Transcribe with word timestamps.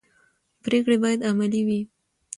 پرېکړې 0.63 0.97
باید 1.03 1.25
عملي 1.29 1.61
وي 1.67 1.81